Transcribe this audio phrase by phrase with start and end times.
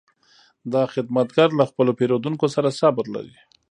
[0.73, 3.37] دا خدمتګر له خپلو پیرودونکو سره صبر لري.